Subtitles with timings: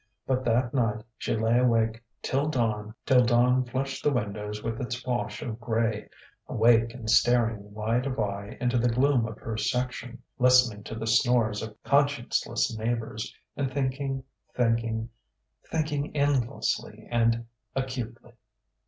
[0.25, 5.59] But that night she lay awake till dawn flushed the windows with its wash of
[5.59, 6.09] grey,
[6.47, 11.05] awake and staring wide of eye into the gloom of her section, listening to the
[11.05, 14.23] snores of conscienceless neighbours, and thinking,
[14.55, 15.09] thinking
[15.69, 17.45] thinking endlessly and
[17.75, 18.31] acutely.